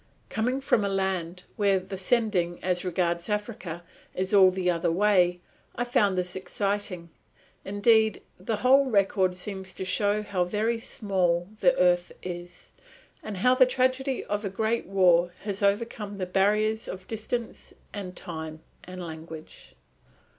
[0.29, 3.83] Coming from a land where the sending, as regards Africa,
[4.15, 5.41] is all the other way,
[5.75, 7.11] I found this exciting.
[7.63, 12.71] Indeed, the whole record seems to show how very small the earth is,
[13.21, 18.15] and how the tragedy of a great war has overcome the barriers of distance and
[18.15, 19.75] time and language.